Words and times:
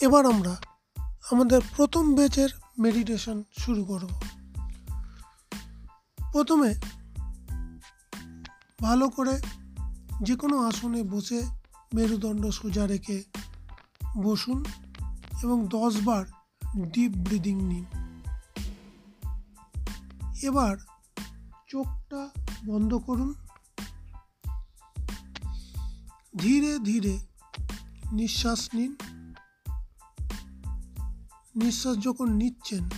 এবার 0.00 0.26
আমরা 0.26 0.56
আমাদের 1.30 1.60
প্রথম 1.76 2.14
ব্যাচের 2.14 2.48
মেডিটেশন 2.78 3.42
শুরু 3.58 3.84
করব। 3.84 4.08
প্রথমে 6.32 6.74
ভালো 8.80 9.08
করে 9.08 9.42
যে 10.22 10.36
কোনো 10.36 10.58
আসনে 10.58 11.02
বসে 11.02 11.42
মেরুদণ্ড 11.94 12.46
সোজা 12.46 12.86
রেখে 12.86 13.24
বসুন 14.22 14.64
এবং 15.42 15.68
দশ 15.68 15.96
বার 16.04 16.26
ডিপ 16.76 17.12
ব্রিদিং 17.16 17.62
নিন। 17.62 17.84
এবার 20.42 20.76
চোখটা 21.68 22.30
বন্ধ 22.66 22.94
করুন। 22.94 23.34
ধীরে 26.38 26.78
ধীরে 26.78 27.18
নিঃশ্বাস 28.12 28.68
নিন। 28.74 28.96
নিঃশ্বাস 31.58 31.98
যখন 31.98 32.32
নিচ্ছেন 32.32 32.88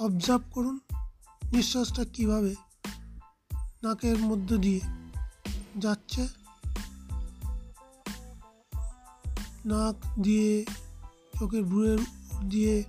অবজার্ভ 0.00 0.42
করুন 0.50 0.80
নিঃশ্বাসটা 1.52 2.04
কীভাবে 2.04 2.54
নাকের 3.82 4.18
মধ্য 4.18 4.56
দিয়ে 4.56 4.80
যাচ্ছে। 5.76 6.28
নাক 9.64 10.20
দিয়ে, 10.20 10.64
চোখের 11.38 11.64
ভুঁড়ের 11.64 11.98
দিয়ে 12.48 12.84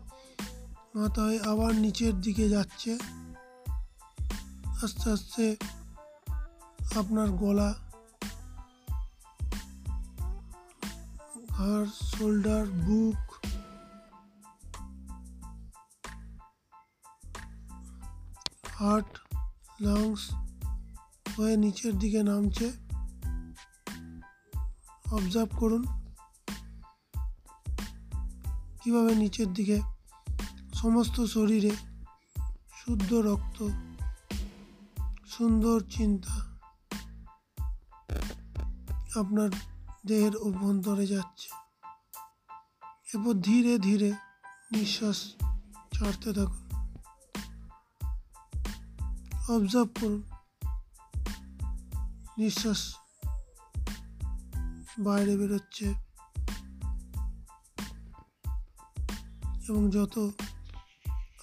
মাথায় 0.95 1.39
আবার 1.39 1.75
নিচের 1.75 2.21
দিকে 2.21 2.49
যাচ্ছে। 2.49 2.97
আস্তে 4.83 5.09
আস্তে 5.09 5.55
আপনার 6.95 7.29
গলা, 7.29 7.75
ঘাড়, 11.49 11.85
শোল্ডার, 11.85 12.65
বুক 12.65 13.30
হার্ট, 18.81 19.35
লাংস 19.81 20.31
হয়ে 21.37 21.57
নিচের 21.57 21.99
দিকে 21.99 22.23
নামছে। 22.23 22.71
অবজার্ভ 25.11 25.59
করুন। 25.59 25.85
কীভাবে 28.83 29.15
নিচের 29.15 29.53
দিকে? 29.53 29.81
সমস্ত 30.73 31.25
শরীরে 31.25 31.71
শুদ্ধ 32.73 33.13
রক্ত, 33.13 33.67
সুন্দর 35.27 35.83
চিন্তা 35.89 36.33
আপনার 39.19 39.49
দেহের 40.05 40.35
অভ্যন্তরে 40.35 41.07
যাচ্ছে। 41.07 41.49
এরপর 43.13 43.33
ধীরে 43.33 43.77
ধীরে 43.77 44.11
নিঃশ্বাস 44.71 45.33
ছাড়তে 45.93 46.33
থাকুন। 46.33 46.60
অবজার্ভ 49.51 49.87
করুন 50.01 50.23
নিঃশ্বাস 52.37 52.95
বাইরে 54.99 55.37
বেরোচ্ছে। 55.37 55.93
এবং 59.69 59.91
যত 59.91 60.31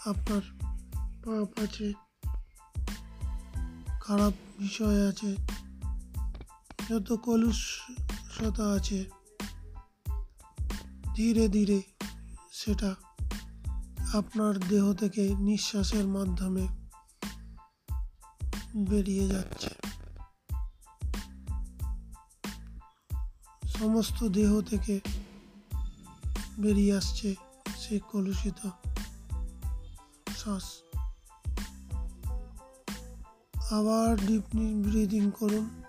আপনার 0.06 0.41
পাপ 1.25 1.62
আছে, 1.62 1.92
খারাপ 4.00 4.33
বিষয় 4.59 5.09
আছে, 5.09 5.37
যত 6.91 7.12
কলুষতা 7.12 8.72
আছে, 8.72 9.11
ধীরে 11.15 11.48
ধীরে 11.48 11.83
সেটা 12.53 12.94
আপনার 14.12 14.59
দেহ 14.59 14.93
থেকে 14.93 15.34
নিঃশ্বাসের 15.34 16.06
মাধ্যমে 16.06 16.78
বেরিয়ে 18.78 19.28
যাচ্ছে। 19.28 19.71
সমস্ত 23.69 24.28
দেহ 24.28 24.61
থেকে 24.61 25.00
বেরিয়ে 26.59 26.97
আসছে 26.97 27.34
সেই 27.78 28.00
কলুষিত 28.12 28.71
শ্বাস। 30.37 30.62
আবার 33.71 34.27
ডিপ 34.27 34.43
ব্রিদিং 34.83 35.31
করুন। 35.39 35.83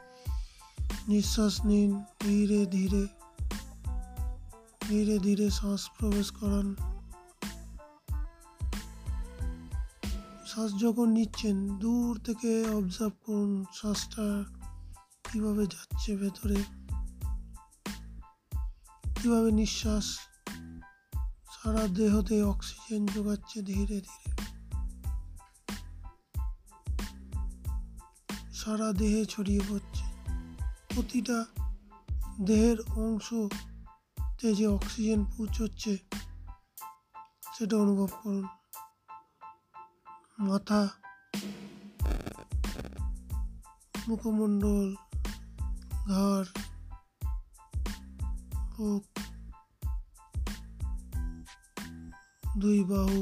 নিঃশ্বাস 1.07 1.65
নিন। 1.65 2.03
ধীরে 2.19 2.65
ধীরে 2.65 3.07
ধীরে 4.89 5.19
ধীরে 5.19 5.49
শ্বাস 5.49 5.89
প্রবেশ 5.99 6.31
করান। 6.31 6.88
শ্বাস 10.59 10.79
যখন 10.79 11.09
নিচ্ছেন, 11.09 11.77
দূর 11.77 12.19
থেকে 12.19 12.69
অবজার্ভ 12.69 13.13
করুন 13.25 13.65
শ্বাসটা 13.73 14.43
কীভাবে 15.33 15.65
যাচ্ছে 15.65 16.17
ভেতরে। 16.17 16.55
কীভাবে 19.15 19.51
নিঃশ্বাস 19.51 20.05
সারা 21.51 21.87
দেহতে 21.87 22.41
অক্সিজেন 22.41 23.05
যোগাচ্ছে 23.05 23.61
ধীরে 23.61 24.01
ধীরে। 24.01 24.31
সারা 28.53 28.93
দেহে 28.93 29.25
ছড়িয়ে 29.25 29.61
পড়ছে। 29.69 30.03
প্রতিটা 30.95 31.45
দেহের 32.41 32.77
অংশতে 32.81 34.55
যে 34.55 34.67
অক্সিজেন 34.67 35.25
পৌঁছচ্ছে, 35.25 35.97
সেটা 37.57 37.77
অনুভব 37.77 38.07
করুন। 38.23 38.47
মাথা, 40.39 40.81
মুখমণ্ডল, 44.07 44.95
ঘাড়, 46.07 46.47
বুক, 48.77 49.03
দুই 52.57 52.79
বাহু, 52.83 53.21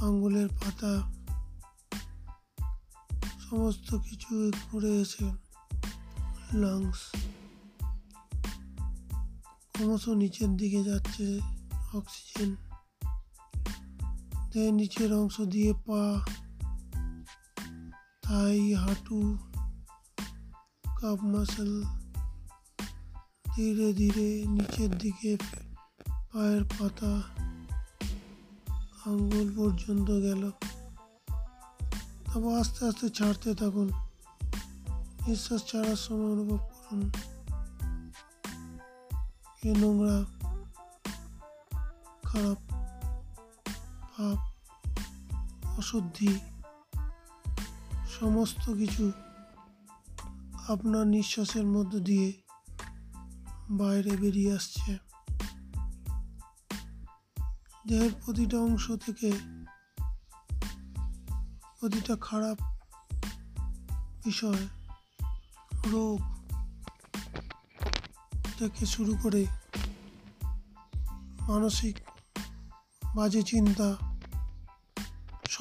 আঙ্গুলের 0.00 0.48
পাতা, 0.48 0.92
সমস্ত 3.40 3.88
কিছু 3.96 4.32
ঘুরে 4.70 4.92
এসে 5.00 5.26
লাংস 6.52 7.00
ক্রমশ 9.72 10.08
নিচের 10.08 10.50
দিকে 10.56 10.84
যাচ্ছে 10.84 11.26
অক্সিজেন 11.94 12.71
দেহের 14.52 14.74
নিচের 14.74 15.10
অংশ 15.14 15.36
দিয়ে 15.44 15.72
পা 15.86 16.02
থাই 18.22 18.60
হাঁটু 18.74 19.18
কাপ 21.00 21.18
মাসেল 21.24 21.72
ধীরে 23.56 23.88
ধীরে 23.92 24.28
নিচের 24.46 24.90
দিকে 24.98 25.30
পায়ের 26.32 26.62
পাতা 26.64 27.12
আঙ্গুল 29.06 29.48
পর্যন্ত 29.56 30.08
গেল 30.22 30.42
তারপর 32.24 32.52
আস্তে 32.60 32.80
আস্তে 32.86 33.06
ছাড়তে 33.08 33.50
থাকুন 33.54 33.88
নিঃশ্বাস 35.26 35.62
ছাড়ার 35.66 35.96
সময় 35.96 36.30
অনুভব 36.32 36.62
করুন 36.72 37.00
এ 39.64 39.70
নোংরা 39.80 40.16
খারাপ 42.24 42.71
ভাব 44.22 44.38
অশুদ্ধি, 45.78 46.38
সমস্ত 48.20 48.70
কিছু 48.70 49.12
আপনার 50.68 51.06
নিঃশ্বাসের 51.06 51.66
মধ্য 51.66 51.98
দিয়ে 51.98 52.42
বাইরে 53.70 54.16
বেরিয়ে 54.16 54.54
আসছে। 54.54 54.98
দেহের 57.86 58.10
প্রতিটা 58.24 58.58
অংশ 58.58 58.90
থেকে 59.06 59.32
প্রতিটা 61.80 62.16
খারাপ 62.20 62.58
বিষয়, 64.24 64.66
রোগ 65.86 66.20
থেকে 68.58 68.86
শুরু 68.86 69.16
করে 69.22 69.46
মানসিক 71.48 71.96
বাজে 73.14 73.42
চিন্তা 73.42 74.11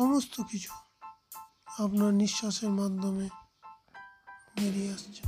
সমস্ত 0.01 0.41
কিছু 0.41 0.73
আপনার 1.83 2.13
নিঃশ্বাসের 2.13 2.69
মাধ্যমে 2.69 3.29
বেরিয়ে 4.55 4.93
আসছে। 4.93 5.21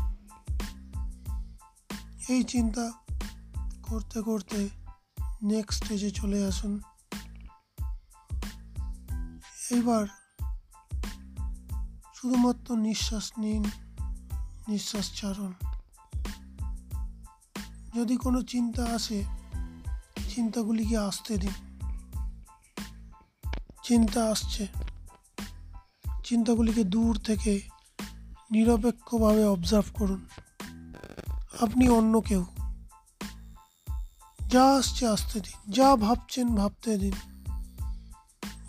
এই 2.33 2.43
চিন্তা 2.43 2.91
করতে 3.83 4.21
করতে 4.21 4.69
নেক্সট 5.43 5.83
স্টেজে 5.83 6.11
চলে 6.11 6.45
আসুন। 6.45 6.81
এবার 9.71 10.07
শুধুমাত্র 12.15 12.75
নিঃশ্বাস 12.75 13.31
নিন, 13.37 13.65
নিঃশ্বাস 14.67 15.13
ছাড়ুন। 15.13 15.53
যদি 17.95 18.17
কোনো 18.17 18.41
চিন্তা 18.41 18.83
আসে, 18.85 19.23
চিন্তাগুলিকে 20.29 20.97
আসতে 20.97 21.37
দিন। 21.37 21.72
চিন্তা 23.83 24.29
আসছে। 24.29 24.67
চিন্তাগুলিকে 26.23 26.83
দূর 26.83 27.19
থেকে 27.19 27.61
নিরপেক্ষভাবে 28.51 29.45
অবজার্ভ 29.45 29.85
করুন। 29.93 30.25
আপনি 31.61 31.89
অন্য 31.89 32.21
কেউ। 32.21 32.45
যা 34.47 34.65
আসছে 34.65 35.07
আসতে 35.07 35.39
দিন, 35.39 35.71
যা 35.71 35.95
ভাবছেন 35.95 36.55
ভাবতে 36.55 36.97
দিন। 36.97 37.13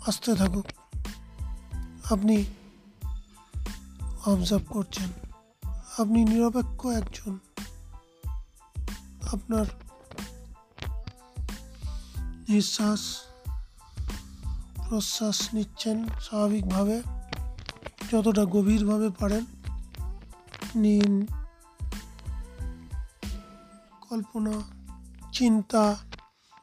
আসতে 0.07 0.35
থাকুক। 0.35 0.65
আপনি 2.11 2.45
অবজার্ভ 4.25 4.63
করছেন। 4.69 5.11
আপনি 5.97 6.25
নিরপেক্ষ 6.25 6.87
একজন। 6.87 7.39
আপনার 9.33 9.65
নিঃশ্বাস 12.49 12.99
প্রশ্বাস 14.89 15.53
নিচ্ছেন 15.53 16.07
স্বাভাবিকভাবে, 16.21 17.01
যতটা 18.11 18.45
গভীরভাবে 18.45 19.09
পারেন। 19.09 19.45
নিন 20.75 21.25
কল্পনা, 24.01 24.51
চিন্তা, 25.33 25.95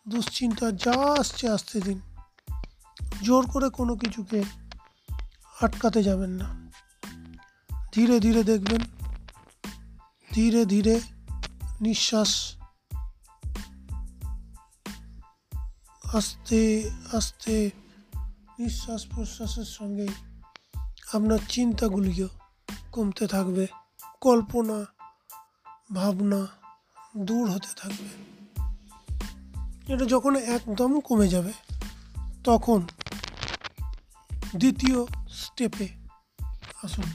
দুশ্চিন্তা, 0.09 0.73
যা 0.73 1.21
আসছে 1.21 1.49
আসতে 1.49 1.81
দিন। 1.81 2.01
জোর 3.23 3.47
করে 3.47 3.71
কোনো 3.71 3.97
কিছুকে 3.97 4.43
আটকাতে 5.63 6.03
যাবেন 6.03 6.31
না। 6.31 6.71
ধীরে 7.93 8.21
ধীরে 8.21 8.45
দেখবেন, 8.45 8.81
ধীরে 10.33 10.65
ধীরে 10.65 11.01
নিঃশ্বাস 11.81 12.57
আস্তে 16.13 16.91
আস্তে 17.13 17.71
নিঃশ্বাস 18.59 19.07
প্রশ্বাসের 19.07 19.65
সঙ্গে 19.65 20.09
আপনার 21.13 21.39
চিন্তাগুলিও 21.49 22.29
কমতে 22.93 23.27
থাকবে, 23.27 23.67
কল্পনা, 24.21 24.87
ভাবনা 25.95 26.47
দূর 27.17 27.51
হতে 27.51 27.69
থাকবে। 27.77 28.09
এটা 29.95 30.05
যখন 30.05 30.37
একদম 30.37 31.01
কমে 31.01 31.29
যাবে, 31.29 31.53
তখন 32.45 32.87
দ্বিতীয় 34.57 35.07
স্টেপে 35.29 35.89
আসুন। 36.83 37.11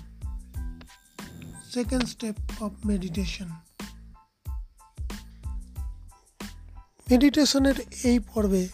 Second 1.73 2.05
step 2.05 2.63
of 2.63 2.71
meditation. 2.85 3.49
মেডিটেশনের 7.09 7.75
এই 8.03 8.19
পর্বে 8.19 8.69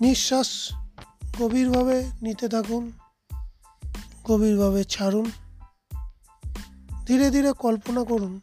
নিঃশ্বাস 0.00 0.72
গভীরভাবে 1.38 2.10
নিতে 2.22 2.48
থাকুন, 2.48 2.92
গভীরভাবে 4.24 4.84
ছাড়ুন। 4.84 5.30
ধীরে 7.06 7.30
ধীরে 7.30 7.52
কল্পনা 7.52 8.04
করুন, 8.04 8.40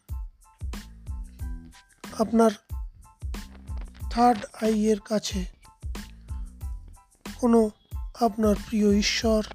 আপনার 2.20 2.52
থার্ড 4.12 4.46
আইয়ের 4.62 5.00
কাছে 5.00 5.46
কোনো 7.36 7.70
আপনার 8.20 8.56
প্রিয় 8.70 8.98
ঈশ্বর 8.98 9.48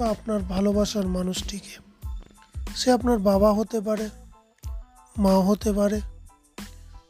বা 0.00 0.08
আপনার 0.08 0.40
ভালোবাসার 0.40 1.06
মানুষটিকে। 1.06 1.74
সে 2.76 2.92
আপনার 2.92 3.18
বাবা 3.18 3.52
হতে 3.52 3.80
পারে, 3.80 4.08
মা 5.18 5.30
হতে 5.30 5.72
পারে, 5.72 6.00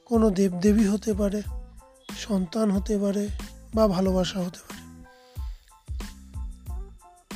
কোনো 0.05 0.31
দেবদেবী 0.31 0.87
হতে 0.87 1.15
পারে 1.15 1.43
সন্তান 2.19 2.71
হতে 2.71 2.99
পারে 2.99 3.29
বা 3.75 3.89
ভালোবাসা 3.89 4.39
হতে 4.41 4.59
পারে। 4.59 4.83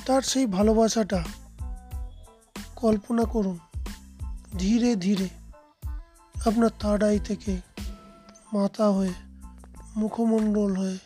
তার 0.06 0.22
সেই 0.22 0.46
ভালোবাসাটা 0.46 1.24
কল্পনা 2.76 3.24
করুন, 3.24 3.58
ধীরে 4.58 4.96
ধীরে 4.96 5.28
আপনার 6.46 7.02
আই 7.02 7.18
থেকে 7.18 7.60
মাথা 8.52 8.90
হয়ে, 8.90 9.12
মুখমণ্ডল 9.96 10.76
হয়ে 10.76 10.98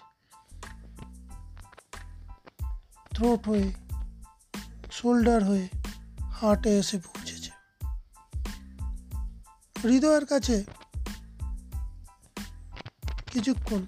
থ্রোট 3.15 3.49
হয়ে 3.49 3.73
শোল্ডার 4.93 5.45
হয়ে 5.45 5.69
হার্টে 6.33 6.79
এসে 6.79 6.99
পৌঁছেছে। 6.99 7.51
হৃদয়ের 9.83 10.27
কাছে 10.27 10.65
কিছুক্ষণ 13.33 13.87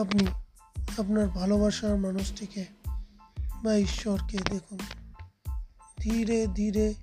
আপনি 0.00 0.26
আপনার 0.98 1.28
ভালোবাসার 1.28 1.96
মানুষটিকে 1.96 2.66
বা 3.64 3.76
ঈশ্বরকে 3.76 4.38
দেখুন। 4.38 4.78
ধীরে 6.00 6.46
ধীরে 6.46 6.94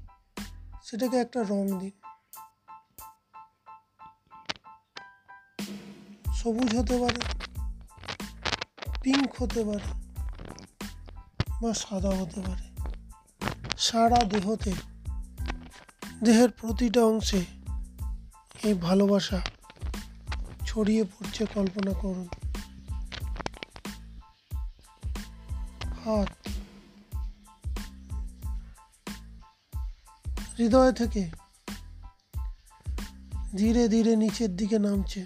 সেটাকে 0.83 1.17
একটা 1.17 1.43
রং 1.43 1.79
দিন। 1.79 1.91
সবুজ 6.33 6.75
হতে 6.77 6.99
পারে 6.99 7.21
পিঙ্ক 9.03 9.41
হতে 9.41 9.63
পারে 9.63 9.99
বা 11.61 11.73
সাদা 11.73 12.09
হতে 12.09 12.41
পারে। 12.41 12.91
সারা 13.77 14.23
দেহতে, 14.23 14.73
দেহের 16.23 16.51
প্রতিটা 16.51 17.05
অংশে 17.05 17.45
এই 18.63 18.73
ভালোবাসা 18.73 19.41
ছড়িয়ে 20.69 21.03
পড়ছে, 21.03 21.45
কল্পনা 21.45 21.93
করুন। 21.93 22.27
হাত। 26.05 26.47
হৃদয় 30.59 30.91
থেকে 30.91 31.29
ধীরে 33.55 33.87
ধীরে 33.87 34.15
নিচের 34.15 34.55
দিকে 34.55 34.79
নামছে। 34.79 35.25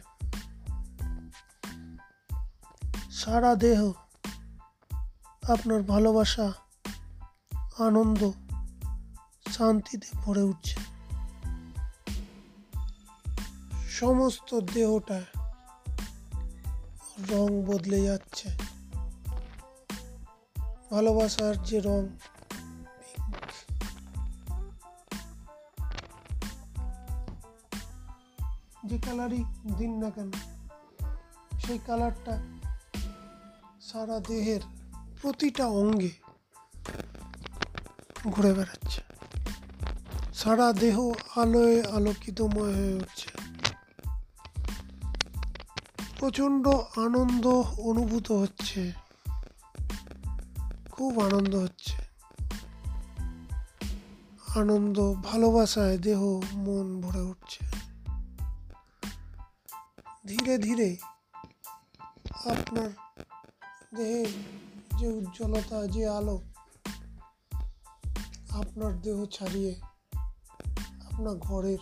সারা 3.11 3.55
দেহ, 3.55 3.91
আপনার 5.49 5.83
ভালোবাসা, 5.83 6.53
আনন্দ, 7.79 8.31
শান্তিতে 9.51 10.07
ভরে 10.13 10.41
উঠছে। 10.41 10.93
সমস্ত 13.89 14.59
দেহটা 14.59 15.21
রং 17.29 17.63
বদলে 17.65 18.03
যাচ্ছে। 18.03 18.49
ভালোবাসার 20.91 21.63
যে 21.63 21.79
রং 21.79 22.07
যে 28.85 28.97
কালারই 28.97 29.43
দিন 29.77 29.91
না 29.97 30.09
কেন, 30.09 30.31
সেই 31.59 31.79
কালারটা 31.87 32.35
সারা 33.81 34.19
দেহের 34.19 34.61
প্রতিটা 35.21 35.67
অঙ্গে 35.67 36.11
ঘুরে 38.27 38.53
বেড়াচ্ছে। 38.53 39.01
সারা 40.33 40.73
দেহ 40.73 41.11
আলোয় 41.35 41.83
আলোকিতময় 41.83 42.73
হয়ে 42.73 42.93
উঠছে। 42.93 43.32
প্রচণ্ড 46.23 46.67
আনন্দ 46.97 47.47
অনুভূত 47.77 48.31
হচ্ছে। 48.31 48.91
খুব 50.91 51.19
আনন্দ 51.19 51.55
হচ্ছে। 51.55 51.93
আনন্দ, 54.55 55.13
ভালোবাসায় 55.13 55.97
দেহ, 55.97 56.21
মন 56.53 57.01
ভরে 57.01 57.21
উঠছে। 57.21 57.65
ধীরে 60.27 60.57
ধীরে 60.57 60.97
আপনার 62.45 62.89
দেহের 63.95 64.27
যে 64.97 65.07
উজ্জ্বলতা, 65.07 65.87
যে 65.87 66.09
আলো, 66.09 66.41
আপনার 68.49 69.01
দেহ 69.01 69.25
ছাড়িয়ে 69.25 69.81
আপনার 71.05 71.35
ঘরের 71.35 71.77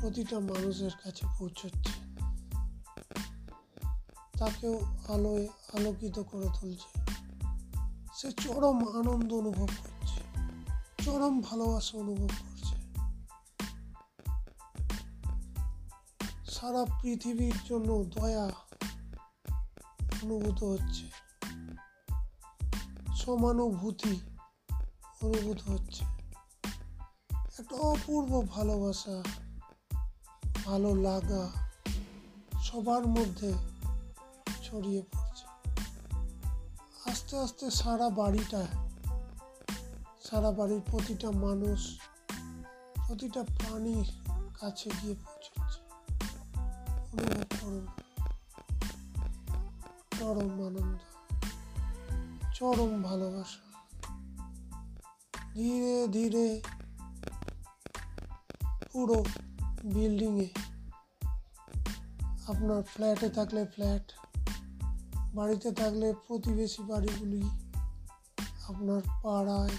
প্রতিটা 0.00 0.40
মানুষের 0.40 0.90
কাছে 1.04 1.26
পৌঁছচ্ছে। 1.38 1.99
তাকেও 4.40 4.80
আলোয় 5.08 5.48
আলোকিত 5.72 6.18
করে 6.18 6.48
তুলছে। 6.60 7.00
সে 8.14 8.32
চরম 8.32 8.88
আনন্দ 8.88 9.32
অনুভব 9.32 9.66
করছে। 9.66 10.20
চরম 11.04 11.40
ভালোবাসা 11.40 11.98
অনুভব 11.98 12.28
করছে। 12.28 12.76
সারা 16.50 16.84
পৃথিবীর 17.02 17.54
জন্য 17.68 18.04
দয়া 18.04 18.50
অনুভূত 20.22 20.62
হচ্ছে। 20.62 21.10
সমানুভূতি 23.16 24.20
অনুভূত 25.22 25.70
হচ্ছে। 25.70 26.04
একটা 27.58 27.76
অপূর্ব 27.76 28.48
ভালোবাসা, 28.48 29.22
ভালো 30.64 30.94
লাগা 30.94 31.50
সবার 32.62 33.06
মধ্যে 33.06 33.69
ছড়িয়ে 34.70 35.02
পড়ছে 35.12 35.44
আস্তে 37.10 37.36
আস্তে 37.36 37.70
সারা 37.70 38.10
বাড়িটা, 38.10 38.66
সারা 40.24 40.50
বাড়ির 40.50 40.80
প্রতিটা 40.90 41.30
মানুষ, 41.30 42.00
প্রতিটা 43.06 43.42
প্রাণীর 43.42 44.06
কাছে 44.60 44.90
গিয়ে 45.02 45.14
পৌঁছচ্ছে 45.14 45.80
চরম 50.18 50.66
আনন্দ, 50.66 50.98
চরম 52.54 53.02
ভালোবাসা। 53.02 53.60
ধীরে 55.54 56.08
ধীরে 56.08 56.62
পুরো 58.92 59.24
বিল্ডিংয়ে 59.84 60.48
আপনার 62.46 62.82
ফ্ল্যাটে 62.82 63.28
থাকলে 63.28 63.66
ফ্ল্যাট 63.66 64.09
বাড়িতে 65.40 65.72
থাকলে 65.72 66.14
প্রতিবেশী 66.26 66.82
বাড়িগুলি 66.82 67.42
আপনার 68.68 69.02
পাড়ায় 69.22 69.70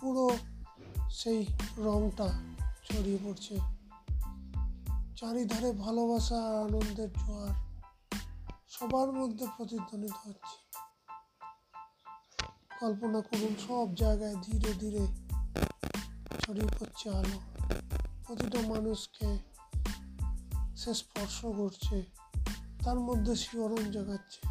পুরো 0.00 0.30
সেই 1.10 1.46
রংটা 1.78 2.28
ছড়িয়ে 2.84 3.18
পড়ছে। 3.24 3.58
চারিধারে 5.16 5.72
ভালোবাসা 5.72 6.44
আর 6.48 6.56
আনন্দের 6.56 7.08
জোয়ার 7.12 7.54
সবার 8.68 9.12
মধ্যে 9.12 9.46
প্রতিধ্বনিত 9.56 10.12
হচ্ছে। 10.24 10.56
কল্পনা 12.80 13.20
করুন, 13.20 13.54
সব 13.68 13.94
জায়গায় 13.94 14.36
ধীরে 14.42 14.72
ধীরে 14.72 15.06
ছড়িয়ে 16.40 16.68
পড়ছে 16.80 17.10
আলো। 17.10 17.40
প্রতিটা 18.26 18.60
মানুষকে 18.68 19.38
সে 20.76 20.94
স্পর্শ 20.94 21.44
করছে, 21.44 22.02
তার 22.84 23.00
মধ্যে 23.00 23.36
শিহরণ 23.36 23.90
জাগাচ্ছে। 23.90 24.49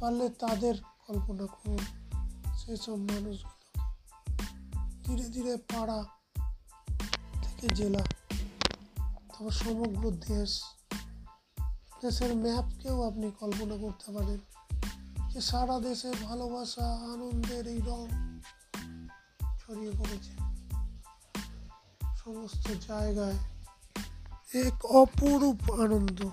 পারলে 0.00 0.28
তাদের 0.28 0.74
কল্পনা 1.06 1.46
করুন 1.46 1.78
সেই 2.56 2.76
সব 2.76 2.96
মানুষগুলোকে 2.96 3.82
ধীরে 5.04 5.28
ধীরে 5.28 5.56
পাড়া 5.56 6.04
থেকে 7.42 7.74
জেলা, 7.74 8.04
তারপর 9.28 9.50
সমগ্র 9.50 10.10
দেশ। 10.10 10.62
দেশের 12.02 12.36
ম্যাপকেও 12.36 13.02
আপনি 13.02 13.30
কল্পনা 13.40 13.76
করতে 13.76 14.12
পারেন 14.12 14.38
যে 15.28 15.40
সারা 15.40 15.80
দেশে 15.80 16.10
ভালোবাসা, 16.22 16.86
আনন্দের 17.12 17.66
এই 17.68 17.80
রং 17.86 18.06
ছড়িয়ে 19.58 19.92
পড়েছে। 19.98 20.32
সমস্ত 22.16 22.66
জায়গায় 22.88 23.38
এক 24.54 24.86
অপরূপ 24.86 25.70
আনন্দ 25.70 26.24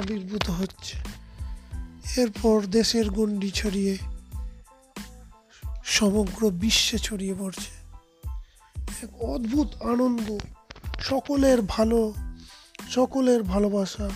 আবির্ভূত 0.00 0.50
হচ্ছে। 0.50 0.96
এরপর 2.16 2.66
দেশের 2.66 3.10
গণ্ডি 3.10 3.50
ছড়িয়ে 3.50 3.98
সমগ্র 5.84 6.50
বিশ্বে 6.50 6.98
ছড়িয়ে 6.98 7.34
পড়ছে। 7.34 7.70
এক 9.02 9.22
অদ্ভুত 9.22 9.82
আনন্দ, 9.82 10.38
সকলের 11.00 11.58
ভালো, 11.68 12.14
সকলের 12.88 13.42
ভালোবাসা, 13.42 14.10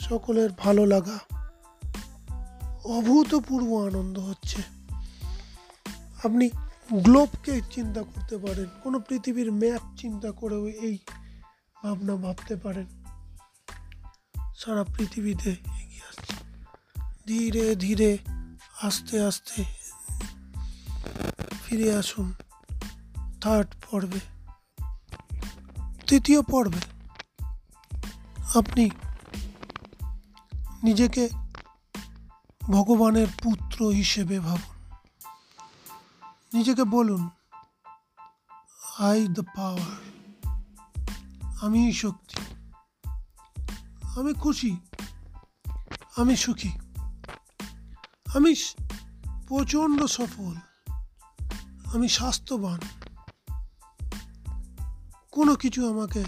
সকলের 0.00 0.50
ভালো 0.58 0.86
লাগা। 0.86 1.18
অভূতপূর্ব 2.84 3.86
আনন্দ 3.86 4.18
হচ্ছে। 4.18 4.62
আপনি 6.24 6.50
গ্লোবকে 6.92 7.60
চিন্তা 7.70 8.02
করতে 8.02 8.38
পারেন, 8.38 8.66
কোনো 8.82 9.00
পৃথিবীর 9.00 9.52
ম্যাপ 9.52 9.80
চিন্তা 9.96 10.32
করেও 10.32 10.68
এই 10.68 10.98
ভাবনা 11.82 12.16
ভাবতে 12.16 12.56
পারেন। 12.56 12.86
সারা 14.58 14.84
পৃথিবীতে 14.84 15.56
ধীরে 17.26 17.76
ধীরে 17.76 18.18
আস্তে 18.82 19.22
আস্তে 19.22 19.64
ফিরে 21.64 21.94
আসুন 21.94 22.32
থার্ড 23.40 23.74
পর্বে। 23.90 24.20
তৃতীয় 26.06 26.42
পর্বে 26.42 26.80
আপনি 28.54 28.90
নিজেকে 30.82 31.28
ভগবানের 32.62 33.26
পুত্র 33.42 33.88
হিসেবে 33.88 34.40
ভাবুন। 34.40 34.96
নিজেকে 36.54 36.84
বলুন 36.84 37.30
আই 38.98 39.26
দ্য 39.28 39.42
পাওয়ার 39.56 39.96
আমি 41.62 41.92
শক্তি। 41.92 42.42
আমি 44.16 44.34
খুশি, 44.34 44.76
আমি 46.16 46.36
সুখী। 46.36 46.70
আমি 48.34 48.54
প্রচণ্ড 49.48 50.04
সফল। 50.04 50.54
আমি 51.94 52.08
স্বাস্থ্যবান। 52.08 52.80
কোনো 55.32 55.54
কিছু 55.54 55.88
আমাকে 55.88 56.24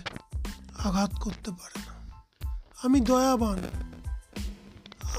আঘাত 0.79 1.15
করতে 1.21 1.51
পারে 1.51 1.81
না। 1.81 2.23
আমি 2.83 3.01
দয়াবান। 3.01 3.59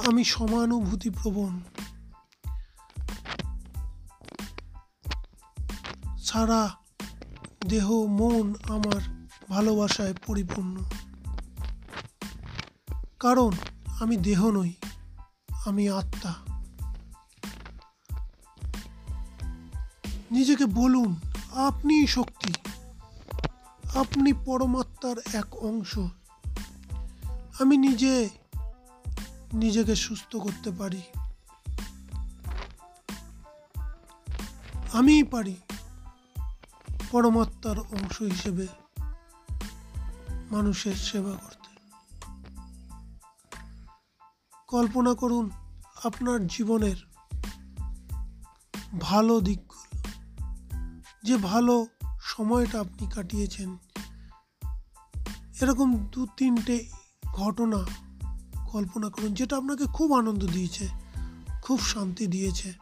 আমি 0.07 0.23
সমানুভূতি 0.23 1.09
প্রবণ 1.09 1.59
সারা 6.17 6.75
দেহ, 7.67 7.91
মন 7.91 8.53
আমার 8.69 9.27
ভালোবাসায় 9.49 10.13
পরিপূর্ণ। 10.25 10.77
কারণ 13.19 13.51
আমি 13.99 14.17
দেহ 14.17 14.51
নই, 14.51 14.73
আমি 15.65 15.89
আত্মা। 15.89 16.54
নিজেকে 20.35 20.65
বলুন 20.65 21.15
আপনি 21.55 22.07
শক্তি। 22.07 22.53
আপনি 23.95 24.33
পরমাত্মার 24.33 25.15
এক 25.33 25.55
অংশ। 25.55 25.97
আমি 27.61 27.77
নিজে 27.77 28.29
নিজেকে 29.53 29.95
সুস্থ 29.95 30.35
করতে 30.35 30.71
পারি। 30.71 31.01
আমিই 34.93 35.23
পারি 35.23 35.55
পরমাত্মার 37.11 37.79
অংশ 37.79 38.21
হিসেবে 38.21 38.67
মানুষের 40.51 40.95
সেবা 40.95 41.31
করতে। 41.31 41.75
কল্পনা 44.67 45.13
করুন, 45.13 45.49
আপনার 46.03 46.47
জীবনের 46.47 46.95
ভালো 48.99 49.41
দিকগুলো 49.41 49.74
যে 51.25 51.37
ভালো 51.37 51.87
সময়টা 52.21 52.79
আপনি 52.79 53.07
কাটিয়েছেন। 53.07 53.77
এরকম 55.61 56.07
দু 56.11 56.27
তিনটে 56.37 56.89
ঘটনা 57.25 57.85
কল্পনা 58.71 59.09
করুন, 59.09 59.33
যেটা 59.33 59.57
আপনাকে 59.57 59.85
খুব 59.85 60.17
আনন্দ 60.17 60.45
দিয়েছে, 60.45 60.87
খুব 61.61 61.79
শান্তি 61.79 62.27
দিয়েছে। 62.27 62.73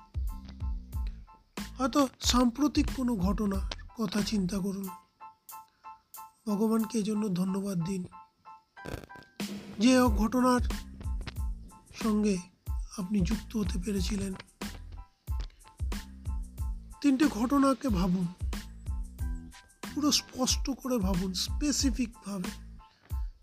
হয়তো 1.77 2.07
সাম্প্রতিক 2.19 2.87
কোনো 2.95 3.15
ঘটনা 3.15 3.69
কথা 3.97 4.21
চিন্তা 4.21 4.59
করুন। 4.59 4.87
ভগবানকে 6.47 6.99
এজন্য 6.99 7.29
ধন্যবাদ 7.29 7.83
দিন। 7.83 8.05
যে 9.79 10.01
ঘটনার 10.01 10.59
সঙ্গে 12.03 12.37
আপনি 12.97 13.21
যুক্ত 13.21 13.57
হতে 13.57 13.79
পেরেছিলেন। 13.85 14.33
তিনটে 17.03 17.27
ঘটনাকে 17.27 17.89
ভাবুন। 17.89 18.27
পুরো 19.95 20.11
স্পষ্ট 20.11 20.69
করে 20.69 20.97
ভাবুন 20.97 21.33
স্পেসিফিকভাবে 21.33 22.51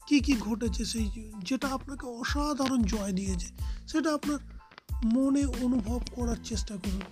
কি 0.06 0.20
কি 0.20 0.34
ঘটেছে 0.36 0.84
সেই 0.84 1.32
যেটা 1.38 1.68
আপনাকে 1.68 2.06
অসাধারণ 2.06 2.82
জয় 2.82 3.12
দিয়েছে, 3.12 3.48
সেটা 3.88 4.14
আপনার 4.14 4.38
মনে 5.04 5.46
অনুভব 5.46 6.00
করার 6.14 6.36
চেষ্টা 6.44 6.76
করুন। 6.76 7.02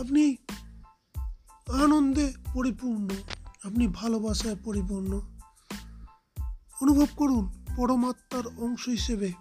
আপনি 0.00 0.36
আনন্দে 1.82 2.32
পরিপূর্ণ, 2.54 3.08
আপনি 3.64 3.88
ভালোবাসায় 3.88 4.56
পরিপূর্ণ। 4.64 5.20
অনুভব 6.80 7.06
করুন, 7.16 7.44
পরমাত্মার 7.76 8.46
অংশ 8.46 8.88
হিসেবে 8.88 9.32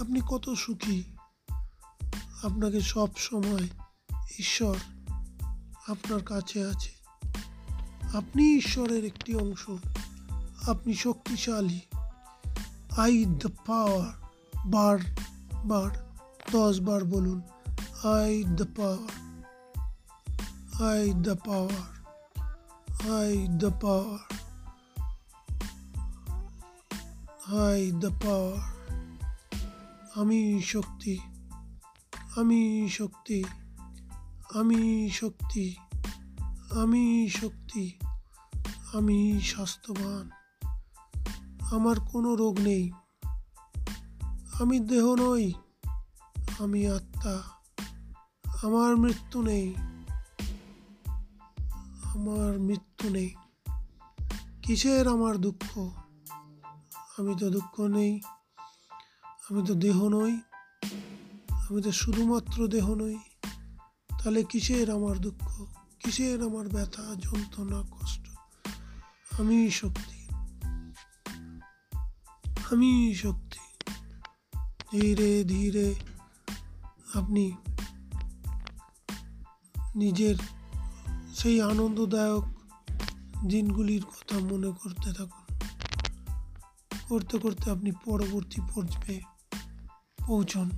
আপনি 0.00 0.20
কত 0.28 0.54
সুখী। 0.54 1.02
আপনাকে 2.42 2.80
সব 2.80 3.08
সময় 3.16 3.68
ঈশ্বর 4.38 4.76
আপনার 5.88 6.20
কাছে 6.22 6.66
আছে। 6.66 6.90
আপনি 8.16 8.56
ঈশ্বরের 8.56 9.04
একটি 9.04 9.34
অংশ। 9.34 9.70
আপনি 10.68 10.94
শক্তিশালী। 10.94 11.80
আই 12.96 13.24
দ্য 13.24 13.48
পাওয়ার 13.66 14.12
বার 14.66 14.98
বার, 15.64 15.90
দশ 16.52 16.80
বার 16.80 17.04
বলুন 17.04 17.42
I 18.04 18.44
the 18.44 18.64
power 18.76 19.24
I 20.90 21.12
the 21.12 21.34
power 21.46 21.94
I 23.18 23.46
the 23.48 23.70
power 23.80 24.18
I 27.68 27.90
the 27.90 28.10
power 28.10 28.74
আমি 30.14 30.62
শক্তি 30.62 31.18
আমি 32.36 32.88
শক্তি। 32.92 33.44
আমি 34.54 35.10
শক্তি 35.10 35.76
আমি 36.70 37.28
শক্তি, 37.28 37.98
আমি 38.92 39.40
স্বাস্থ্যবান। 39.40 40.30
আমার 41.60 42.00
কোনো 42.00 42.34
রোগ 42.34 42.60
নেই। 42.60 42.92
আমি 44.60 44.80
দেহ 44.80 45.14
নই, 45.14 45.52
আমি 46.58 46.88
আত্মা। 46.88 47.42
আমার 48.62 48.96
মৃত্যু 48.96 49.42
নেই। 49.42 49.74
আমার 52.04 52.58
মৃত্যু 52.58 53.10
নেই। 53.10 53.34
কিসের 54.62 55.08
আমার 55.08 55.38
দুঃখ? 55.38 55.78
আমি 57.18 57.34
তো 57.38 57.50
দুঃখ 57.50 57.80
নেই। 57.80 58.20
আমি 59.50 59.66
তো 59.66 59.74
দেহ 59.74 60.08
নই। 60.08 60.40
আমি 61.50 61.82
তো 61.82 61.92
শুধুমাত্র 61.92 62.68
দেহ 62.68 62.94
নই। 62.94 63.18
তাহলে 64.24 64.44
কিসের 64.44 64.90
আমার 64.90 65.18
দুঃখ? 65.18 65.64
কিসের 66.00 66.42
আমার 66.42 66.68
ব্যথা, 66.68 67.02
যন্ত্রণা, 67.02 67.82
কষ্ট? 67.90 68.28
আমি 69.40 69.70
শক্তি। 69.70 70.34
আমি 72.70 73.14
শক্তি। 73.14 73.58
ধীরে 74.92 75.44
ধীরে 75.44 75.94
আপনি 77.14 77.56
নিজের 79.96 80.36
সেই 81.34 81.60
আনন্দদায়ক 81.60 82.44
দিনগুলির 83.46 84.04
কথা 84.04 84.38
মনে 84.38 84.72
করতে 84.82 85.12
থাকুন। 85.12 85.58
করতে 87.08 87.38
করতে 87.38 87.70
আপনি 87.70 87.92
পরবর্তী 88.04 88.60
পর্বে 88.74 89.20
পৌঁছন। 90.26 90.70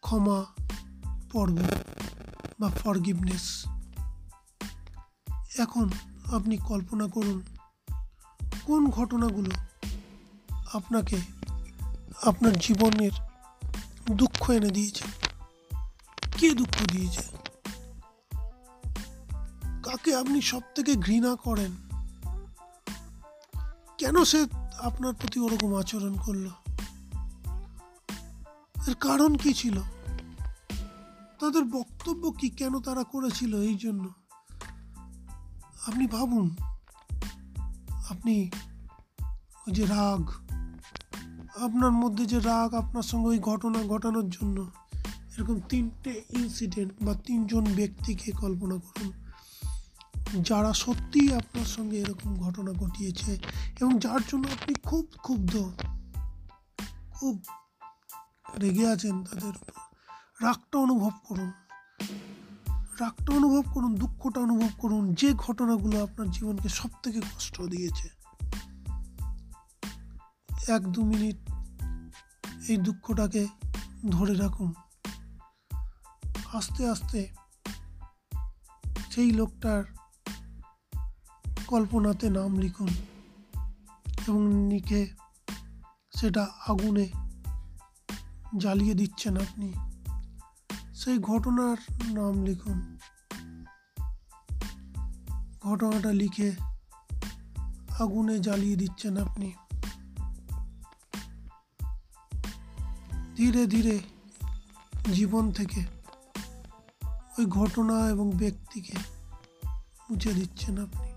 ক্ষমা 0.00 0.44
পর্ব 1.32 1.58
বা 2.60 2.70
ফরগিভনেস 2.70 3.66
এখন 5.58 5.90
আপনি 6.32 6.56
কল্পনা 6.56 7.06
করুন, 7.06 7.42
কোন 8.64 8.90
ঘটনাগুলো 8.90 9.50
আপনাকে 10.72 11.18
আপনার 12.22 12.58
জীবনের 12.58 13.10
দুঃখ 14.12 14.50
এনে 14.50 14.70
দিয়েছে? 14.70 15.04
কে 16.38 16.50
দুঃখ 16.50 16.86
দিয়েছে? 16.92 17.22
কাকে 19.82 20.14
আপনি 20.14 20.40
সব 20.40 20.60
থেকে 20.74 20.94
ঘৃণা 20.94 21.36
করেন? 21.36 21.70
কেন 23.98 24.24
সে 24.24 24.46
আপনার 24.80 25.14
প্রতি 25.14 25.40
ওরকম 25.40 25.76
আচরণ 25.76 26.14
করল? 26.14 26.46
এর 28.88 28.94
কারণ 28.94 29.34
কি 29.34 29.54
ছিল? 29.54 29.82
তাদের 31.40 31.64
বক্তব্য 31.64 32.30
কি 32.30 32.50
কেন 32.50 32.80
তারা 32.80 33.04
করেছিল 33.04 33.60
এই 33.60 33.74
জন্য? 33.74 34.12
আপনি 35.86 36.06
ভাবুন। 36.06 36.56
আপনি 38.10 38.50
ওই 39.66 39.72
যে 39.72 39.86
রাগ, 39.86 40.30
আপনার 41.56 41.90
মধ্যে 41.90 42.26
যে 42.26 42.40
রাগ 42.40 42.74
আপনার 42.74 43.02
সঙ্গে 43.02 43.28
ওই 43.28 43.38
ঘটনা 43.38 43.82
ঘটানোর 43.82 44.30
জন্য, 44.30 44.70
এরকম 45.38 45.60
তিনটে 45.60 46.24
ইনসিডেন্ট 46.30 46.92
বা 47.02 47.14
তিনজন 47.14 47.64
ব্যক্তিকে 47.64 48.32
কল্পনা 48.32 48.74
করুন, 48.74 49.12
যারা 50.42 50.72
সত্যিই 50.72 51.34
আপনার 51.34 51.64
সঙ্গে 51.64 51.96
এরকম 51.96 52.36
ঘটনা 52.36 52.72
ঘটিয়েছে 52.72 53.38
এবং 53.80 53.98
যার 53.98 54.20
জন্য 54.28 54.48
আপনি 54.48 54.74
খুব 54.74 55.06
ক্ষুব্ধ, 55.16 55.72
খুব 57.10 57.44
রেগে 58.58 58.88
আছেন 58.88 59.24
তাদের 59.24 59.48
উপর। 59.48 59.89
রাগটা 60.42 60.78
অনুভব 60.78 61.10
করুন। 61.28 61.52
রাগটা 63.00 63.34
অনুভব 63.34 63.72
করুন, 63.72 63.94
দুঃখটা 63.94 64.40
অনুভব 64.40 64.68
করুন, 64.78 65.14
যে 65.14 65.34
ঘটনাগুলো 65.34 66.02
আপনার 66.02 66.30
জীবনকে 66.30 66.68
সব 66.68 66.88
থেকে 67.02 67.20
কষ্ট 67.20 67.62
দিয়েছে। 67.62 68.08
এক 70.72 70.82
দু 70.82 71.04
মিনিট 71.04 71.36
এই 72.68 72.76
দুঃখটাকে 72.76 73.46
ধরে 74.10 74.34
রাখুন। 74.34 74.74
আস্তে 76.52 76.88
আস্তে 76.88 77.28
সেই 79.10 79.30
লোকটার 79.30 79.84
কল্পনাতে 81.66 82.30
নাম 82.30 82.58
লিখুন 82.58 82.88
এবং 84.28 84.70
লিখে 84.70 85.08
সেটা 86.20 86.48
আগুনে 86.68 87.10
জ্বালিয়ে 88.56 88.94
দিচ্ছেন 88.94 89.36
আপনি। 89.36 89.89
সেই 91.00 91.18
ঘটনার 91.18 91.76
নাম 92.12 92.42
লিখুন। 92.44 92.98
ঘটনাটা 95.60 96.12
লিখে 96.12 96.52
আগুনে 98.00 98.38
জ্বালিয়ে 98.38 98.76
দিচ্ছেন 98.76 99.16
আপনি। 99.16 99.52
ধীরে 103.36 103.66
ধীরে 103.66 104.00
জীবন 105.12 105.52
থেকে 105.52 105.86
ওই 107.38 107.46
ঘটনা 107.46 108.08
এবং 108.08 108.30
ব্যক্তিকে 108.30 108.92
মুছে 110.10 110.32
দিচ্ছেন 110.32 110.82
আপনি। 110.82 111.12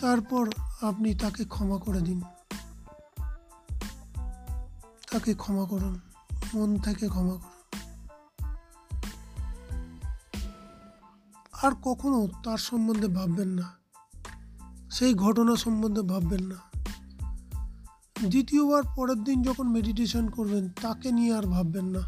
তারপর 0.00 0.50
আপনি 0.82 1.14
তাকে 1.14 1.44
ক্ষমা 1.44 1.78
করে 1.78 2.00
দিন। 2.00 2.22
তাকে 5.10 5.34
ক্ষমা 5.34 5.64
করুন। 5.64 6.00
মন 6.54 6.70
থেকে 6.78 7.08
ক্ষমা 7.08 7.36
করুন 7.36 7.50
আর 11.62 11.72
কখনো 11.82 12.28
তার 12.44 12.58
সম্বন্ধে 12.58 13.08
ভাববেন 13.08 13.48
না, 13.48 13.66
সেই 14.90 15.14
ঘটনা 15.14 15.56
সম্বন্ধে 15.56 16.02
ভাববেন 16.02 16.42
না। 16.44 16.58
দ্বিতীয়বার 18.28 18.82
পরের 18.96 19.24
দিন 19.24 19.42
যখন 19.42 19.66
মেডিটেশন 19.68 20.28
করবেন, 20.28 20.68
তাকে 20.82 21.12
নিয়ে 21.12 21.32
আর 21.34 21.46
ভাববেন 21.46 21.84
না। 21.84 22.02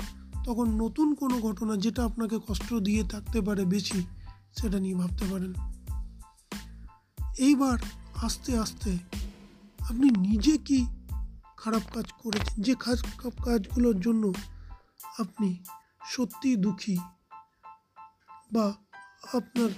তখন 0.44 0.66
নতুন 0.83 1.14
কোনো 1.14 1.37
ঘটনা 1.40 1.76
যেটা 1.76 2.04
আপনাকে 2.04 2.37
কষ্ট 2.48 2.74
দিয়ে 2.74 3.02
থাকতে 3.04 3.40
পারে 3.40 3.64
বেশি, 3.64 4.00
সেটা 4.52 4.78
নিয়ে 4.80 4.94
ভাবতে 4.94 5.24
পারেন। 5.30 5.52
এইবার 7.38 7.78
আস্তে 8.22 8.59
আস্তে 8.59 8.92
আপনি 9.78 10.11
নিজে 10.28 10.59
কি 10.59 10.87
খারাপ 11.64 11.85
কাজ 11.94 12.07
করেছেন, 12.22 12.57
যে 12.66 12.72
খারাপ 12.85 13.35
কাজগুলোর 13.46 13.96
জন্য 14.07 14.24
আপনি 15.22 15.48
সত্যি 16.14 16.50
দুঃখী 16.64 16.96
বা 18.55 18.66
আপনার 19.38 19.70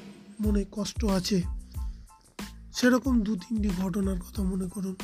মনে 0.44 0.62
কষ্ট 0.77 1.01
আছে, 1.18 1.38
সেরকম 2.77 3.14
দু 3.27 3.33
তিনটি 3.42 3.70
ঘটনার 3.83 4.18
কথা 4.25 4.42
মনে 4.53 4.66
করুন, 4.75 4.96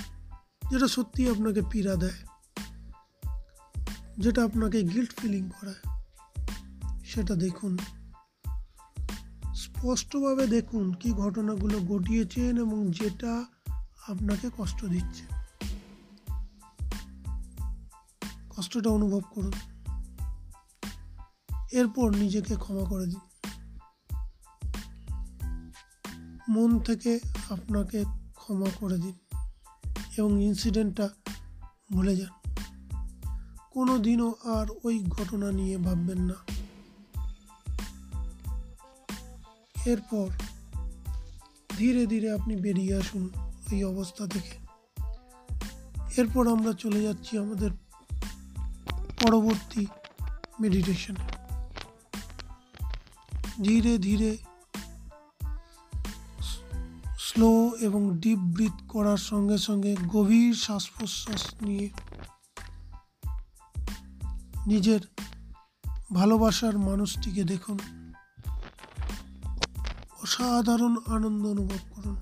যেটা 0.70 0.88
সত্যি 0.96 1.22
আপনাকে 1.30 1.60
পীড়া 1.72 1.94
দেয়, 2.02 2.18
যেটা 4.22 4.40
আপনাকে 4.48 4.78
গিল্ট 4.92 5.12
ফিলিং 5.18 5.44
করায়, 5.56 5.82
সেটা 7.10 7.34
দেখুন। 7.44 7.72
স্পষ্টভাবে 9.62 10.44
দেখুন 10.56 10.84
কি 11.00 11.08
ঘটনাগুলো 11.22 11.76
ঘটিয়েছেন 11.90 12.52
এবং 12.64 12.80
যেটা 12.98 13.32
আপনাকে 14.12 14.46
কষ্ট 14.58 14.80
দিচ্ছে। 14.94 15.24
কষ্টটা 18.62 18.90
অনুভব 18.90 19.20
করুন। 19.30 19.52
এরপর 21.72 22.16
নিজেকে 22.16 22.56
ক্ষমা 22.56 22.84
করে 22.84 23.06
দিন। 23.06 23.20
মন 26.48 26.78
থেকে 26.78 27.20
আপনাকে 27.50 28.04
ক্ষমা 28.34 28.66
করে 28.78 28.98
দিন 28.98 29.12
এবং 30.16 30.42
ইনসিডেন্টটা 30.42 31.08
ভুলে 31.92 32.16
যান। 32.16 32.54
কোনো 33.70 33.98
দিনও 33.98 34.34
আর 34.44 34.66
ওই 34.84 35.04
ঘটনা 35.08 35.52
নিয়ে 35.52 35.78
ভাববেন 35.78 36.18
না। 36.18 36.34
এরপর 39.86 40.28
ধীরে 41.78 42.06
ধীরে 42.06 42.32
আপনি 42.32 42.56
বেরিয়ে 42.56 42.96
আসুন 42.96 43.30
ওই 43.72 43.84
অবস্থা 43.84 44.26
থেকে। 44.26 44.62
এরপর 46.16 46.48
আমরা 46.48 46.72
চলে 46.72 47.02
যাচ্ছি 47.02 47.38
আমাদের 47.38 47.70
পরবর্তী 49.22 49.86
মেডিটেশনে 50.60 51.24
ধীরে 53.62 53.98
ধীরে 53.98 54.36
স্লো 57.18 57.76
এবং 57.80 58.18
ডিপ 58.18 58.38
ব্রিথ 58.38 58.72
করার 58.88 59.16
সঙ্গে 59.16 59.58
সঙ্গে 59.58 59.96
গভীর 60.08 60.54
শ্বাস 60.54 60.90
প্রশ্বাস 60.90 61.54
নিয়ে 61.62 61.90
নিজের 64.66 65.00
ভালোবাসার 66.14 66.78
মানুষটিকে 66.78 67.44
দেখুন। 67.44 67.78
অসাধারণ 70.22 70.96
আনন্দ 71.06 71.46
অনুভব 71.46 71.78
করুন। 71.90 72.16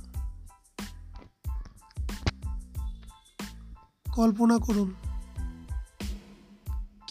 কল্পনা 4.13 4.59
করুন 4.59 4.95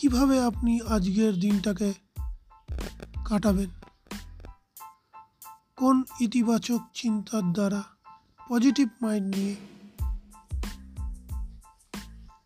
কীভাবে 0.09 0.43
আপনি 0.43 0.81
আজকের 0.81 1.39
দিনটাকে 1.39 1.93
কাটাবেন? 3.25 3.69
কোন 5.75 6.03
ইতিবাচক 6.19 6.79
চিন্তার 6.93 7.53
দ্বারা 7.53 7.83
পজিটিভ 8.49 8.87
মাইন্ড 9.01 9.35
নিয়ে 9.35 9.55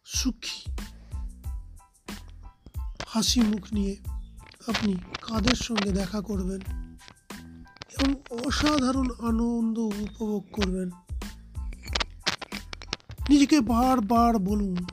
সুখী? 0.06 0.72
হাসি 3.08 3.42
মুখ 3.42 3.74
নিয়ে 3.74 3.98
আপনি 4.68 4.96
কাদের 5.22 5.56
সঙ্গে 5.56 5.92
দেখা 5.92 6.22
করবেন? 6.22 6.62
এবং 8.00 8.14
অসাধারণ 8.30 9.10
আনন্দ 9.22 9.80
উপভোগ 9.80 10.46
করবেন? 10.54 10.90
নিজেকে 13.30 13.62
বারবার 13.62 14.40
বলুন 14.40 14.86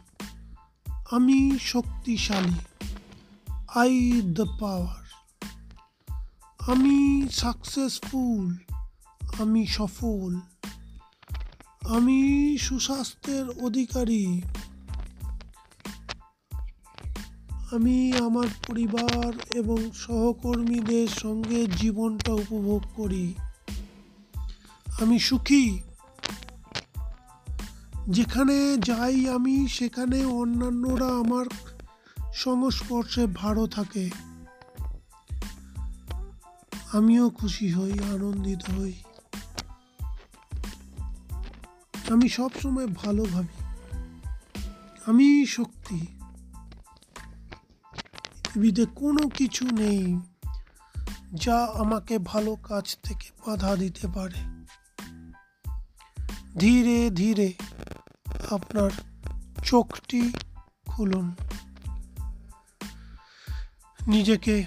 আমি 1.10 1.58
শক্তিশালী। 1.60 2.54
আই 3.74 4.22
দ্য 4.24 4.44
পাওয়ার 4.60 5.00
আমি 6.58 7.28
সাকসেসফুল 7.30 8.56
আমি 9.38 9.66
সফল। 9.66 10.40
আমি 11.80 12.58
সুস্বাস্থ্যের 12.58 13.44
অধিকারী। 13.64 14.42
আমি 17.72 18.12
আমার 18.12 18.46
পরিবার 18.66 19.32
এবং 19.54 19.90
সহকর্মীদের 19.94 21.08
সঙ্গে 21.08 21.66
জীবনটা 21.66 22.32
উপভোগ 22.32 22.82
করি। 22.96 23.34
আমি 25.00 25.18
সুখী। 25.18 25.78
যেখানে 28.10 28.76
যাই 28.78 29.28
আমি, 29.28 29.68
সেখানে 29.68 30.24
অন্যান্যরা 30.24 31.06
আমার 31.06 31.46
সংস্পর্শে 32.34 33.26
ভালো 33.26 33.66
থাকে। 33.66 34.10
আমিও 36.92 37.30
খুশি 37.30 37.72
হই, 37.72 37.92
আনন্দিত 37.92 38.70
হই। 38.70 38.92
আমি 42.10 42.28
সব 42.28 42.50
সময় 42.62 42.86
ভালো 42.86 43.24
ভাবি। 43.24 43.64
আমি 45.06 45.46
শক্তি। 45.46 46.06
পৃথিবীতে 48.44 48.86
কোনো 48.94 49.28
কিছু 49.28 49.64
নেই 49.64 50.20
যা 51.34 51.64
আমাকে 51.64 52.18
ভালো 52.18 52.56
কাজ 52.56 52.96
থেকে 53.02 53.30
বাধা 53.46 53.76
দিতে 53.76 54.08
পারে। 54.08 54.64
ধীরে 56.58 57.10
ধীরে 57.10 57.52
আপনার 58.50 58.90
চোখটি 59.64 60.32
খুলুন। 60.86 61.34
নিজেকে 64.06 64.64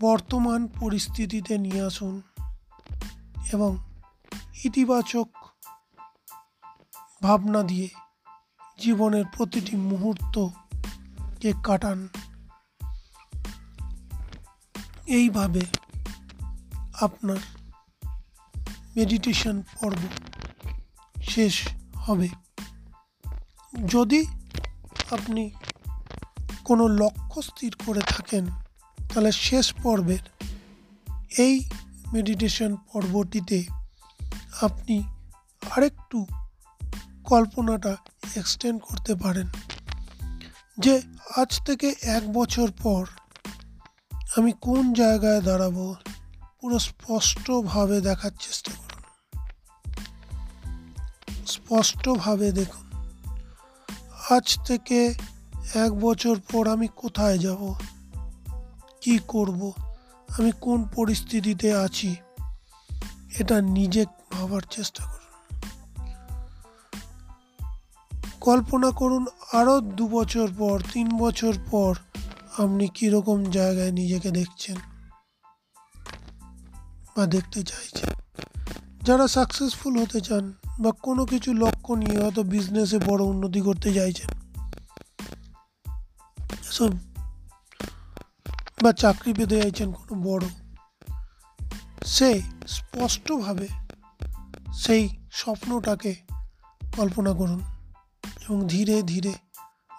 বর্তমান 0.00 0.68
পরিস্থিতিতে 0.80 1.58
নিয়ে 1.58 1.80
আসুন 1.82 2.22
এবং 3.52 3.78
ইতিবাচক 4.64 5.28
ভাবনা 7.22 7.62
দিয়ে 7.62 7.88
জীবনের 8.78 9.24
প্রতিটি 9.36 9.76
মুহূর্তকে 9.76 11.52
কাটান। 11.64 12.08
এইভাবে 15.06 15.60
আপনার 17.00 17.36
মেডিটেশন 18.96 19.62
পর্ব 19.62 19.98
শেষ 21.22 21.68
হবে। 22.08 22.28
যদি 23.86 24.20
আপনি 25.10 25.50
কোনো 26.64 26.88
লক্ষ্য 26.88 27.42
স্থির 27.42 27.72
করে 27.86 28.00
থাকেন, 28.00 28.44
তাহলে 29.08 29.32
শেষ 29.32 29.66
পর্বের 29.82 30.24
এই 31.38 31.54
মেডিটেশন 32.12 32.76
পর্বটিতে 32.76 33.58
আপনি 34.62 34.96
আরেকটু 35.70 36.26
কল্পনাটা 37.24 37.96
এক্সটেন্ড 38.36 38.78
করতে 38.82 39.12
পারেন। 39.14 39.48
যে 40.78 40.94
আজ 41.36 41.50
থেকে 41.66 41.88
এক 42.02 42.24
বছর 42.32 42.68
পর 42.82 43.02
আমি 44.36 44.52
কোন 44.60 44.84
জায়গায় 44.92 45.40
দাঁড়াবো, 45.40 45.94
পুরো 46.60 46.78
স্পষ্টভাবে 46.78 48.00
দেখার 48.00 48.34
চেষ্টা 48.40 48.72
করুন 48.76 48.87
স্পষ্টভাবে 51.68 52.52
দেখুন, 52.52 52.86
আজ 54.30 54.58
থেকে 54.66 55.14
এক 55.74 56.00
বছর 56.00 56.40
পর 56.52 56.68
আমি 56.68 56.88
কোথায় 56.96 57.38
যাব? 57.38 57.74
কি 59.00 59.18
করব? 59.28 59.72
আমি 60.38 60.52
কোন 60.60 60.84
পরিস্থিতিতে 60.94 61.74
আছি? 61.74 62.16
এটা 63.38 63.60
নিজে 63.60 64.06
ভাবার 64.32 64.60
চেষ্টা 64.70 65.04
করুন। 65.04 65.60
কল্পনা 68.40 68.90
করুন, 68.90 69.26
আরও 69.52 69.80
দু 69.80 70.08
বছর 70.08 70.48
পর, 70.58 70.82
তিন 70.92 71.18
বছর 71.18 71.52
পর 71.70 71.94
আপনি 72.58 72.88
কীরকম 72.88 73.44
জায়গায় 73.44 73.92
নিজেকে 73.92 74.30
দেখছেন 74.30 74.76
বা 77.16 77.26
দেখতে 77.26 77.62
চাইছেন। 77.62 78.10
যারা 79.02 79.28
সাকসেসফুল 79.28 80.02
হতে 80.02 80.20
চান 80.20 80.54
বা 80.80 80.92
কোনো 80.92 81.26
কিছু 81.26 81.54
লক্ষ্য 81.54 81.94
নিয়ে 81.94 82.22
হয়তো 82.22 82.42
বিজনেসে 82.42 82.98
বড় 82.98 83.24
উন্নতি 83.24 83.60
করতে 83.60 83.94
চাইছেন। 83.94 84.28
বা 88.82 88.92
চাকরি 88.92 89.34
পেতে 89.34 89.62
চাইছেন 89.62 89.92
কোনো 89.92 90.22
বড়। 90.22 90.46
সে 92.04 92.42
স্পষ্টভাবে 92.66 93.68
সেই 94.74 95.08
স্বপ্নটাকে 95.32 96.14
কল্পনা 96.96 97.32
করুন 97.32 97.62
এবং 98.48 98.68
ধীরে 98.68 99.02
ধীরে, 99.02 99.32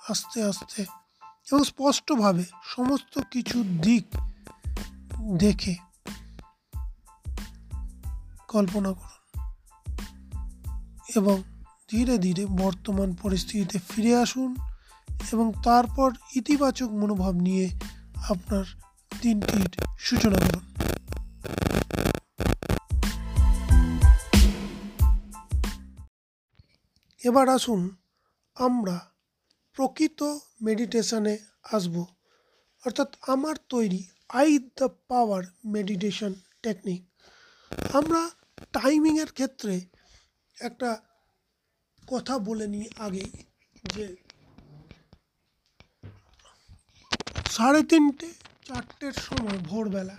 আস্তে 0.10 0.44
আস্তে 0.44 0.86
এবং 1.52 1.63
স্পষ্টভাবে 1.63 2.44
সমস্ত 2.63 3.22
কিছু 3.32 3.63
দিক 3.63 4.06
দেখে 5.38 5.76
কল্পনা 8.48 8.94
করুন। 8.94 9.18
এবং 11.15 11.43
ধীরে 11.89 12.17
ধীরে 12.17 12.45
বর্তমান 12.45 13.13
পরিস্থিতিতে 13.13 13.80
ফিরে 13.89 14.15
আসুন 14.15 14.56
এবং 15.32 15.54
তারপর 15.63 16.13
ইতিবাচক 16.36 16.89
মনোভাব 16.91 17.36
নিয়ে 17.36 17.69
আপনার 18.30 18.63
দিনটির 19.22 19.69
সূচনা 20.00 20.38
করুন। 20.39 20.65
এবার 27.24 27.50
আসুন 27.50 27.95
আমরা 28.56 29.00
প্রকৃত 29.74 30.24
মেডিটেশনে 30.62 31.38
আসব। 31.63 32.06
অর্থাৎ 32.86 33.15
আমার 33.28 33.56
তৈরি 33.69 34.08
I 34.30 34.60
the 34.60 34.89
power 35.08 35.43
meditation 35.65 36.34
technique. 36.63 37.06
আমরা 37.93 38.30
টাইমিংয়ের 38.74 39.32
ক্ষেত্রে 39.32 39.82
একটা 40.60 40.89
কথা 42.08 42.36
বলে 42.48 42.65
নিই 42.74 42.86
আগেই, 43.06 43.32
যে 43.93 44.06
সাড়ে 47.56 47.82
তিনটে, 47.91 48.28
চারটের 48.67 49.15
সময়, 49.28 49.60
ভোরবেলা, 49.69 50.17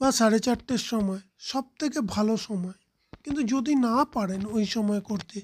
বা 0.00 0.08
সাড়ে 0.18 0.38
চারটের 0.46 0.82
সময় 0.90 1.22
সব 1.50 1.64
থেকে 1.80 1.98
ভালো 2.14 2.34
সময়। 2.48 2.78
কিন্তু 3.24 3.42
যদি 3.54 3.72
না 3.86 3.96
পারেন 4.16 4.42
ওই 4.56 4.64
সময় 4.74 5.02
করতে, 5.10 5.38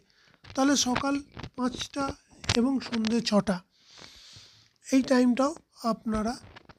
তাহলে 0.54 0.74
সকাল 0.87 1.14
পাঁচটা 1.56 2.04
এবং 2.58 2.72
সন্ধে 2.88 3.18
ছটা, 3.30 3.56
এই 4.87 5.02
টাইমটাও 5.11 5.52
আপনারা 5.92 6.32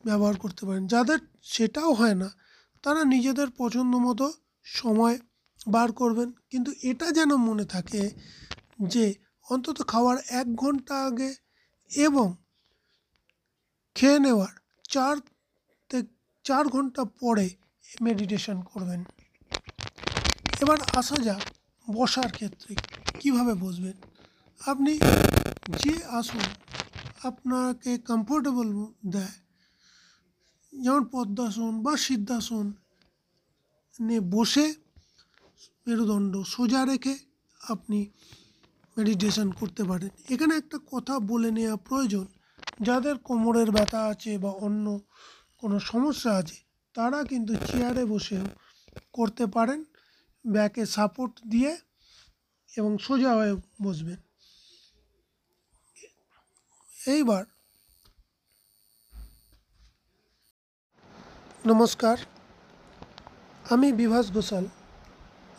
ব্যবহার 0.08 0.36
করতে 0.44 0.62
পারেন। 0.68 0.84
যাদের 0.94 1.20
সেটাও 1.54 1.92
হয় 2.00 2.18
না, 2.22 2.30
তারা 2.84 3.02
নিজেদের 3.14 3.50
পছন্দ 3.62 3.94
মতো 4.08 4.26
সময় 4.66 5.16
বার 5.68 5.92
করবেন। 5.92 6.32
কিন্তু 6.50 6.72
এটা 6.84 7.08
যেন 7.12 7.36
মনে 7.36 7.66
থাকে 7.66 8.04
যে 8.82 9.14
অন্তত 9.50 9.88
খাওয়ার 9.88 10.18
এক 10.30 10.56
ঘণ্টা 10.56 10.96
আগে 11.06 11.36
এবং 11.92 12.28
খেয়ে 13.96 14.20
নেওয়ার 14.20 14.54
চার 14.90 15.16
চার 16.44 16.68
ঘণ্টা 16.68 17.06
পরে 17.06 17.50
মেডিটেশন 18.02 18.62
করবেন। 18.62 19.04
এবার 20.62 20.78
আসা 20.96 21.18
যাক 21.24 21.44
বসার 21.88 22.32
ক্ষেত্রে 22.32 22.76
কীভাবে 23.20 23.54
বসবেন। 23.54 23.98
আপনি 24.62 24.94
যে 25.84 25.96
আসন 26.20 26.46
আপনাকে 27.24 27.98
কমফোর্টেবল 27.98 28.68
দেয়, 29.10 29.36
যেমন 30.74 31.04
পদ্মাসন 31.06 31.84
বা 31.84 31.94
সিদ্ধাসন 31.98 32.66
নিয়ে 34.00 34.20
বসে 34.20 34.66
মেরুদণ্ড 35.90 36.34
সোজা 36.54 36.82
রেখে 36.92 37.16
আপনি 37.62 38.00
মেডিটেশন 38.98 39.48
করতে 39.60 39.84
পারেন। 39.90 40.10
এখানে 40.34 40.54
একটা 40.62 40.78
কথা 40.94 41.16
বলে 41.32 41.50
নেওয়া 41.58 41.76
প্রয়োজন, 41.88 42.26
যাদের 42.88 43.16
কোমরের 43.28 43.70
ব্যথা 43.76 44.02
আছে 44.12 44.32
বা 44.44 44.52
অন্য 44.66 44.86
কোনো 45.62 45.78
সমস্যা 45.92 46.32
আছে, 46.42 46.58
তারা 46.96 47.20
কিন্তু 47.32 47.54
চেয়ারে 47.68 48.04
বসেও 48.14 48.46
করতে 49.18 49.44
পারেন 49.56 49.80
ব্যাকে 50.46 50.84
সাপোর্ট 50.96 51.34
দিয়ে 51.54 51.72
এবং 52.80 52.92
সোজা 53.06 53.32
হয়ে 53.40 53.54
বসবেন। 53.86 54.20
এইবার 57.16 57.44
নমস্কার, 61.72 62.18
আমি 63.74 63.88
বিভাস 64.02 64.26
ঘোষাল। 64.38 64.66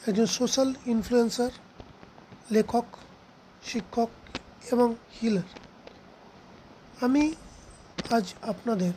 একজন 0.08 0.28
সোশ্যাল 0.38 0.68
ইনফ্লুয়েন্সার, 0.86 1.52
লেখক, 2.50 2.86
শিক্ষক 3.62 4.10
এবং 4.72 4.88
হিলার। 5.16 5.48
আমি 7.04 7.24
আজ 8.16 8.26
আপনাদের 8.42 8.92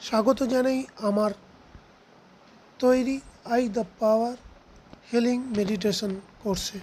স্বাগত 0.00 0.38
জানাই 0.42 0.80
আমার 1.08 1.32
তৈরি 2.78 3.16
I 3.44 3.62
the 3.68 3.84
power 3.98 4.36
healing 5.10 5.38
meditation 5.56 6.12
কোর্সে। 6.42 6.80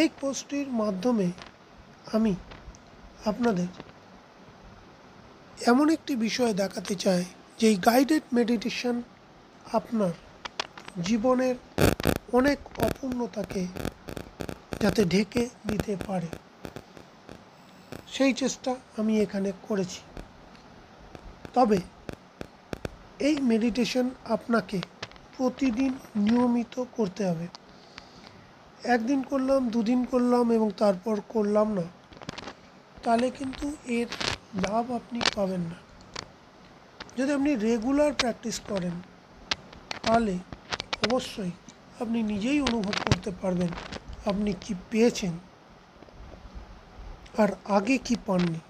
এই 0.00 0.08
কোর্সটির 0.20 0.68
মাধ্যমে 0.80 1.28
আমি 2.12 2.34
আপনাদের 3.24 3.68
এমন 5.70 5.86
একটি 5.90 6.12
বিষয় 6.16 6.52
দেখাতে 6.52 6.94
চাই 6.94 7.22
যে 7.58 7.64
এই 7.68 7.76
গাইডেড 7.76 8.24
মেডিটেশন 8.32 8.96
আপনার 9.72 10.14
জীবনের 11.02 11.54
অনেক 12.32 12.58
অপূর্ণতাকে 12.78 13.66
যাতে 14.80 15.04
ঢেকে 15.04 15.48
দিতে 15.66 15.96
পারে। 16.06 16.26
সেই 18.06 18.32
চেষ্টা 18.32 18.74
আমি 18.96 19.20
এখানে 19.20 19.52
করেছি। 19.68 20.00
তবে 21.54 21.78
এই 23.18 23.40
মেডিটেশন 23.40 24.10
আপনাকে 24.28 24.80
প্রতিদিন 25.36 25.98
নিয়মিত 26.16 26.84
করতে 26.96 27.26
হবে। 27.26 27.46
একদিন 28.84 29.22
করলাম, 29.22 29.68
দুদিন 29.68 30.04
করলাম 30.04 30.52
এবং 30.52 30.70
তারপর 30.76 31.20
করলাম 31.28 31.72
না, 31.72 31.82
তাহলে 33.02 33.30
কিন্তু 33.30 33.76
এর 33.86 34.06
লাভ 34.54 34.92
আপনি 34.92 35.20
পাবেন 35.36 35.60
না। 35.60 35.76
যদি 37.16 37.32
আপনি 37.32 37.56
রেগুলার 37.56 38.12
প্র্যাকটিস 38.12 38.60
করেন, 38.68 38.92
তাহলে 40.02 40.38
অবশ্যই। 41.04 41.52
আপনি 42.00 42.18
নিজেই 42.22 42.60
অনুভব 42.60 42.96
করতে 43.06 43.30
পারবেন 43.42 43.70
আপনি 44.24 44.50
কি 44.60 44.72
পেয়েছেন। 44.90 45.34
আর 47.34 47.50
আগে 47.68 47.96
কি 47.98 48.14
পাননি। 48.26 48.60